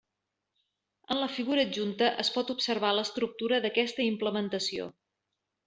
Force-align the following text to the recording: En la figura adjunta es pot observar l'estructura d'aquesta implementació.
En 1.15 1.19
la 1.23 1.27
figura 1.33 1.65
adjunta 1.67 2.07
es 2.25 2.33
pot 2.39 2.51
observar 2.55 2.95
l'estructura 3.01 3.61
d'aquesta 3.67 4.07
implementació. 4.09 4.93